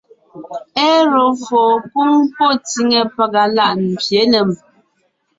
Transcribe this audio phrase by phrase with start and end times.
[0.89, 4.49] Éru fô kwóŋ pɔ́ ntsíŋ pàga láʼ mbyě nèm;